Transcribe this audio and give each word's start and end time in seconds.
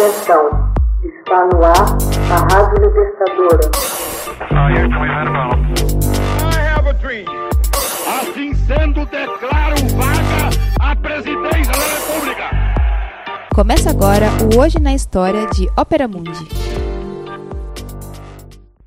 Atenção, 0.00 0.72
está 1.04 1.44
no 1.44 1.62
ar 1.62 1.74
a 2.32 2.54
Rádio 2.54 2.88
Libertadora. 2.88 3.70
Assim 8.18 8.54
sendo, 8.54 9.04
declaro 9.04 9.76
vaga 9.98 10.48
a 10.80 10.96
presidência 10.96 11.74
da 11.74 11.84
República. 11.84 12.50
Começa 13.54 13.90
agora 13.90 14.28
o 14.42 14.58
Hoje 14.58 14.80
na 14.80 14.94
História 14.94 15.46
de 15.48 15.68
Ópera 15.76 16.08
Mundi. 16.08 16.48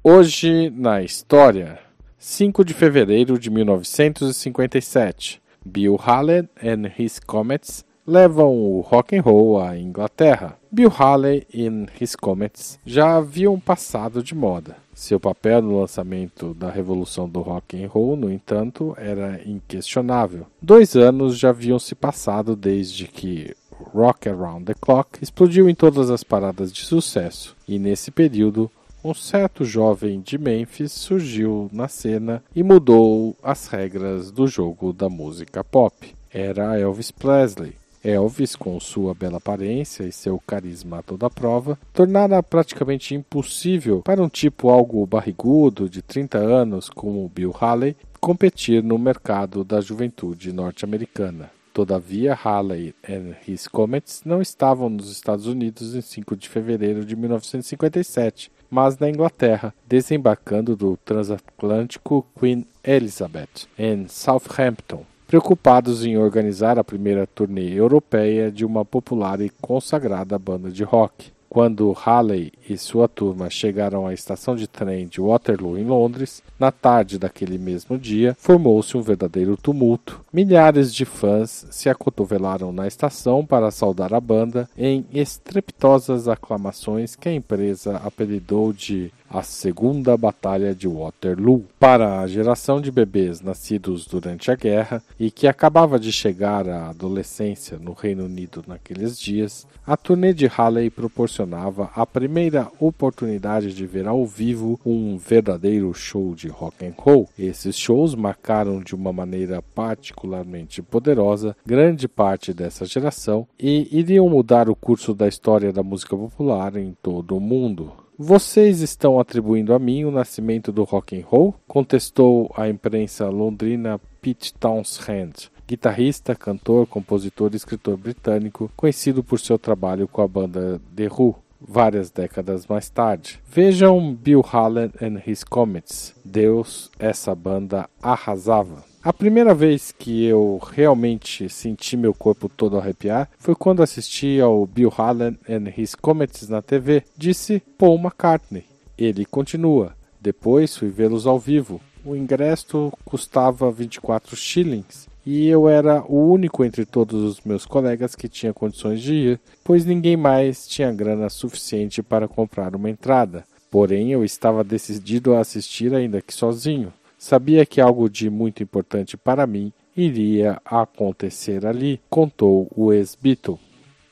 Hoje 0.04 0.72
na 0.72 1.04
História, 1.04 1.78
5 2.18 2.66
de 2.66 2.74
fevereiro 2.74 3.38
de 3.38 3.52
1957, 3.52 5.40
Bill 5.64 5.96
Haley 5.96 6.50
and 6.60 6.92
His 6.98 7.20
Comets 7.20 7.86
levam 8.06 8.56
o 8.56 8.82
rock 8.82 9.16
and 9.16 9.22
roll 9.22 9.62
à 9.62 9.78
Inglaterra. 9.78 10.58
Bill 10.72 10.92
Haley 10.92 11.48
e 11.54 11.68
His 12.00 12.16
Comets 12.16 12.80
já 12.86 13.18
haviam 13.18 13.60
passado 13.60 14.24
de 14.24 14.36
moda. 14.36 14.78
Seu 14.94 15.20
papel 15.20 15.62
no 15.62 15.80
lançamento 15.80 16.54
da 16.54 16.70
revolução 16.70 17.28
do 17.28 17.42
rock 17.42 17.84
and 17.84 17.88
roll, 17.88 18.16
no 18.16 18.32
entanto, 18.32 18.94
era 18.98 19.42
inquestionável. 19.46 20.46
Dois 20.62 20.96
anos 20.96 21.38
já 21.38 21.50
haviam 21.50 21.80
se 21.80 21.96
passado 21.96 22.56
desde 22.56 23.08
que 23.08 23.56
Rock 23.72 24.30
Around 24.30 24.66
the 24.66 24.74
Clock 24.80 25.20
explodiu 25.22 25.68
em 25.68 25.76
todas 25.76 26.10
as 26.10 26.24
paradas 26.24 26.72
de 26.72 26.86
sucesso, 26.86 27.56
e 27.68 27.80
nesse 27.80 28.12
período 28.12 28.70
um 29.04 29.14
certo 29.14 29.66
jovem 29.66 30.22
de 30.22 30.38
Memphis 30.38 30.94
surgiu 30.94 31.70
na 31.74 31.90
cena 31.90 32.42
e 32.56 32.64
mudou 32.64 33.36
as 33.44 33.68
regras 33.68 34.32
do 34.32 34.48
jogo 34.48 34.94
da 34.94 35.10
música 35.10 35.64
pop. 35.64 36.16
Era 36.32 36.80
Elvis 36.80 37.12
Presley. 37.12 37.83
Elvis, 38.04 38.56
com 38.56 38.80
sua 38.80 39.14
bela 39.14 39.38
aparência 39.38 40.04
e 40.04 40.12
seu 40.12 40.42
carisma 40.46 41.00
a 41.00 41.04
toda 41.04 41.30
prova, 41.30 41.80
tornara 41.94 42.44
praticamente 42.44 43.16
impossível 43.16 44.02
para 44.02 44.22
um 44.22 44.30
tipo 44.30 44.70
algo 44.70 45.06
barrigudo 45.06 45.90
de 45.90 46.02
30 46.02 46.38
anos 46.38 46.90
como 46.90 47.32
Bill 47.34 47.56
Haley 47.60 47.96
competir 48.20 48.84
no 48.84 48.98
mercado 48.98 49.64
da 49.64 49.82
juventude 49.82 50.54
norte-americana. 50.54 51.52
Todavia, 51.74 52.38
Haley 52.42 52.94
e 53.08 53.52
His 53.52 53.68
Comets 53.68 54.22
não 54.24 54.42
estavam 54.42 54.90
nos 54.90 55.12
Estados 55.12 55.48
Unidos 55.48 55.96
em 55.96 56.02
5 56.02 56.36
de 56.36 56.48
fevereiro 56.48 57.04
de 57.04 57.16
1957, 57.16 58.52
mas 58.70 58.98
na 59.00 59.10
Inglaterra, 59.10 59.74
desembarcando 59.88 60.76
do 60.76 60.96
transatlântico 60.98 62.26
Queen 62.40 62.66
Elizabeth 62.84 63.68
em 63.78 64.08
Southampton, 64.08 65.04
preocupados 65.34 66.06
em 66.06 66.16
organizar 66.16 66.78
a 66.78 66.84
primeira 66.84 67.26
turnê 67.26 67.74
europeia 67.74 68.52
de 68.52 68.64
uma 68.64 68.86
popular 68.86 69.42
e 69.42 69.50
consagrada 69.50 70.38
banda 70.38 70.70
de 70.70 70.84
rock. 70.84 71.32
Quando 71.50 71.92
Halley 71.92 72.52
e 72.70 72.78
sua 72.78 73.08
turma 73.08 73.50
chegaram 73.50 74.06
à 74.06 74.14
estação 74.14 74.56
de 74.56 74.68
trem 74.68 75.08
de 75.08 75.20
Waterloo, 75.20 75.76
em 75.76 75.86
Londres, 75.86 76.44
na 76.60 76.72
tarde 76.72 77.18
daquele 77.18 77.58
mesmo 77.58 77.98
dia, 77.98 78.38
formou-se 78.40 78.96
um 78.96 79.02
verdadeiro 79.02 79.58
tumulto. 79.58 80.22
Milhares 80.32 80.94
de 80.94 81.04
fãs 81.04 81.66
se 81.72 81.90
acotovelaram 81.90 82.72
na 82.72 82.86
estação 82.86 83.44
para 83.44 83.72
saudar 83.72 84.14
a 84.14 84.22
banda 84.22 84.70
em 84.78 85.04
estrepitosas 85.12 86.28
aclamações 86.28 87.16
que 87.16 87.28
a 87.28 87.34
empresa 87.34 87.98
apelidou 87.98 88.72
de 88.72 89.12
a 89.34 89.42
Segunda 89.42 90.16
Batalha 90.16 90.76
de 90.76 90.88
Waterloo. 90.88 91.66
Para 91.80 92.20
a 92.20 92.28
geração 92.28 92.80
de 92.80 92.92
bebês 92.92 93.42
nascidos 93.42 94.06
durante 94.06 94.52
a 94.52 94.56
guerra 94.56 95.02
e 95.20 95.32
que 95.32 95.48
acabava 95.48 96.00
de 96.00 96.12
chegar 96.12 96.70
à 96.70 96.90
adolescência 96.90 97.80
no 97.80 97.94
Reino 97.94 98.26
Unido 98.26 98.64
naqueles 98.68 99.20
dias, 99.20 99.68
a 99.88 99.98
turnê 99.98 100.34
de 100.34 100.46
Halley 100.46 100.92
proporcionava 100.92 101.90
a 101.96 102.06
primeira 102.06 102.72
oportunidade 102.80 103.74
de 103.74 103.88
ver 103.88 104.08
ao 104.08 104.24
vivo 104.24 104.80
um 104.86 105.18
verdadeiro 105.18 105.92
show 105.96 106.36
de 106.36 106.48
rock 106.48 106.86
and 106.86 106.94
roll. 106.96 107.28
Esses 107.38 107.76
shows 107.76 108.14
marcaram 108.14 108.82
de 108.82 108.94
uma 108.94 109.12
maneira 109.12 109.64
particularmente 109.74 110.84
poderosa 110.84 111.56
grande 111.66 112.08
parte 112.08 112.54
dessa 112.54 112.86
geração 112.86 113.48
e 113.60 113.88
iriam 113.92 114.30
mudar 114.30 114.70
o 114.70 114.76
curso 114.76 115.16
da 115.16 115.28
história 115.28 115.74
da 115.74 115.82
música 115.82 116.16
popular 116.16 116.78
em 116.78 116.96
todo 117.02 117.36
o 117.36 117.42
mundo. 117.42 118.04
Vocês 118.18 118.82
estão 118.82 119.20
atribuindo 119.20 119.74
a 119.74 119.80
mim 119.80 120.06
o 120.06 120.12
nascimento 120.12 120.72
do 120.72 120.84
rock 120.84 121.20
and 121.20 121.26
roll? 121.26 121.56
Contestou 121.68 122.52
a 122.56 122.70
imprensa 122.70 123.28
londrina 123.28 124.00
Pete 124.22 124.54
Townshend, 124.54 125.52
guitarrista, 125.68 126.36
cantor, 126.36 126.86
compositor 126.86 127.50
e 127.54 127.56
escritor 127.56 127.98
britânico, 127.98 128.72
conhecido 128.76 129.24
por 129.24 129.40
seu 129.40 129.58
trabalho 129.58 130.08
com 130.08 130.22
a 130.22 130.28
banda 130.28 130.80
The 130.96 131.08
Who 131.08 131.36
várias 131.60 132.12
décadas 132.12 132.68
mais 132.68 132.90
tarde. 132.90 133.42
Vejam 133.48 134.14
Bill 134.14 134.42
Haley 134.42 134.92
and 135.02 135.22
His 135.26 135.44
Comets. 135.44 136.14
Deus, 136.24 136.92
essa 137.00 137.34
banda 137.34 137.90
arrasava. 138.02 138.93
A 139.06 139.12
primeira 139.12 139.54
vez 139.54 139.92
que 139.92 140.24
eu 140.24 140.62
realmente 140.72 141.50
senti 141.50 141.98
meu 141.98 142.14
corpo 142.14 142.48
todo 142.48 142.78
arrepiar 142.78 143.30
foi 143.38 143.54
quando 143.54 143.84
assisti 143.84 144.40
ao 144.40 144.66
Bill 144.66 144.94
Haley 144.98 145.38
and 145.50 145.74
His 145.76 145.94
Comets 145.94 146.48
na 146.48 146.62
TV, 146.62 147.04
disse 147.18 147.62
Paul 147.78 148.00
McCartney. 148.00 148.64
Ele 148.98 149.26
continua. 149.26 149.94
Depois 150.22 150.78
fui 150.78 150.88
vê-los 150.88 151.28
ao 151.28 151.38
vivo. 151.38 151.82
O 152.06 152.16
ingresso 152.16 152.94
custava 153.04 153.70
24 153.70 154.38
shillings 154.38 155.10
e 155.26 155.50
eu 155.50 155.68
era 155.68 156.02
o 156.08 156.32
único 156.32 156.64
entre 156.64 156.86
todos 156.86 157.22
os 157.24 157.42
meus 157.42 157.66
colegas 157.66 158.16
que 158.16 158.30
tinha 158.30 158.54
condições 158.54 159.02
de 159.02 159.14
ir, 159.14 159.40
pois 159.66 159.84
ninguém 159.84 160.16
mais 160.16 160.66
tinha 160.66 160.94
grana 160.94 161.30
suficiente 161.30 162.02
para 162.02 162.26
comprar 162.26 162.74
uma 162.74 162.90
entrada. 162.90 163.44
Porém, 163.70 164.14
eu 164.14 164.24
estava 164.24 164.64
decidido 164.64 165.34
a 165.34 165.42
assistir 165.42 165.94
ainda 165.94 166.22
que 166.22 166.34
sozinho. 166.34 166.94
Sabia 167.24 167.66
que 167.66 167.80
algo 167.80 168.10
de 168.10 168.30
muito 168.30 168.62
importante 168.62 169.16
para 169.16 169.48
mim 169.48 169.72
iria 169.96 170.62
acontecer 170.66 171.66
ali, 171.66 172.02
contou 172.10 172.70
o 172.76 172.92
ex-Beatle. 172.92 173.58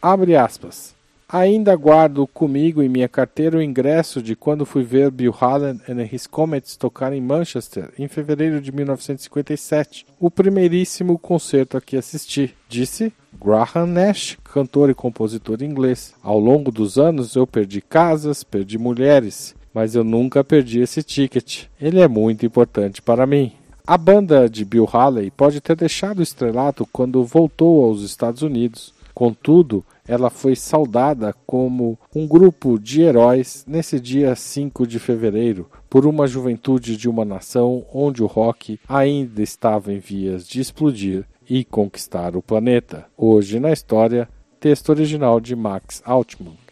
Abre 0.02 0.38
aspas. 0.38 0.96
Ainda 1.28 1.76
guardo 1.76 2.26
comigo 2.26 2.82
em 2.82 2.88
minha 2.88 3.10
carteira 3.10 3.58
o 3.58 3.62
ingresso 3.62 4.22
de 4.22 4.34
quando 4.34 4.66
fui 4.66 4.84
ver 4.84 5.12
Bill 5.12 5.36
Haley 5.38 5.82
and 5.90 6.08
His 6.10 6.26
Comets 6.26 6.78
tocar 6.78 7.12
em 7.12 7.20
Manchester 7.20 7.92
em 8.00 8.08
fevereiro 8.08 8.62
de 8.62 8.72
1957, 8.72 10.06
o 10.18 10.32
primeiríssimo 10.32 11.20
concerto 11.20 11.76
a 11.76 11.82
que 11.82 11.98
assisti, 11.98 12.56
disse 12.70 13.12
Graham 13.44 13.88
Nash, 13.88 14.38
cantor 14.42 14.90
e 14.90 14.94
compositor 14.94 15.62
inglês. 15.62 16.14
Ao 16.24 16.40
longo 16.40 16.72
dos 16.72 16.98
anos 16.98 17.36
eu 17.36 17.46
perdi 17.46 17.82
casas, 17.82 18.42
perdi 18.42 18.78
mulheres, 18.78 19.54
mas 19.74 19.96
eu 19.96 20.04
nunca 20.04 20.44
perdi 20.44 20.80
esse 20.80 21.04
ticket. 21.04 21.66
Ele 21.80 22.00
é 22.00 22.08
muito 22.08 22.46
importante 22.46 23.02
para 23.02 23.26
mim. 23.26 23.52
A 23.86 23.98
banda 23.98 24.50
de 24.50 24.64
Bill 24.64 24.88
Haley 24.92 25.32
pode 25.32 25.60
ter 25.60 25.76
deixado 25.76 26.20
o 26.20 26.24
estrelato 26.24 26.88
quando 26.92 27.24
voltou 27.24 27.86
aos 27.86 28.02
Estados 28.02 28.42
Unidos. 28.42 28.94
Contudo, 29.14 29.84
ela 30.08 30.30
foi 30.30 30.56
saudada 30.56 31.34
como 31.46 31.98
um 32.16 32.28
grupo 32.28 32.80
de 32.80 33.02
heróis 33.02 33.66
nesse 33.68 34.00
dia 34.00 34.36
5 34.36 34.88
de 34.88 35.00
fevereiro 35.00 35.70
por 35.90 36.06
uma 36.06 36.28
juventude 36.28 36.96
de 36.96 37.10
uma 37.10 37.26
nação 37.26 37.86
onde 37.94 38.24
o 38.24 38.28
rock 38.28 38.80
ainda 38.88 39.42
estava 39.42 39.92
em 39.92 40.00
vias 40.00 40.48
de 40.48 40.62
explodir 40.62 41.26
e 41.50 41.66
conquistar 41.66 42.36
o 42.36 42.42
planeta. 42.42 43.06
Hoje 43.18 43.60
na 43.60 43.72
história, 43.72 44.30
texto 44.60 44.90
original 44.90 45.40
de 45.40 45.56
Max 45.56 46.02
Altman. 46.06 46.56